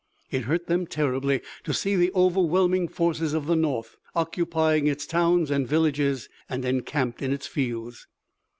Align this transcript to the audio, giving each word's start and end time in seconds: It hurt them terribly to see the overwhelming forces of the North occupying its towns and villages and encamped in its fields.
It 0.31 0.45
hurt 0.45 0.65
them 0.65 0.87
terribly 0.87 1.41
to 1.63 1.75
see 1.75 1.95
the 1.95 2.11
overwhelming 2.15 2.87
forces 2.87 3.35
of 3.35 3.45
the 3.45 3.55
North 3.55 3.97
occupying 4.15 4.87
its 4.87 5.05
towns 5.05 5.51
and 5.51 5.67
villages 5.67 6.27
and 6.49 6.65
encamped 6.65 7.21
in 7.21 7.31
its 7.31 7.45
fields. 7.45 8.07